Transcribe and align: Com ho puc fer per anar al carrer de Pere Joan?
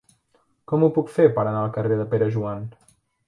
Com 0.71 0.85
ho 0.85 0.89
puc 0.95 1.11
fer 1.17 1.27
per 1.35 1.43
anar 1.45 1.61
al 1.65 1.75
carrer 1.77 1.99
de 2.01 2.09
Pere 2.15 2.31
Joan? 2.39 2.69